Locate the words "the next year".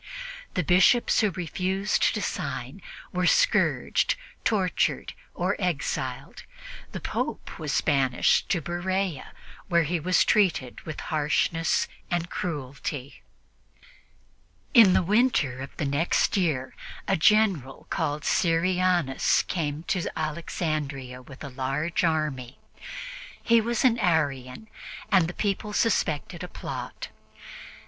15.77-16.73